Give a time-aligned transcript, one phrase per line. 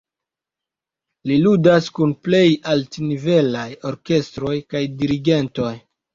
[1.31, 2.41] Li ludas kun plej
[2.73, 5.71] altnivelaj orkestroj kaj dirigentoj.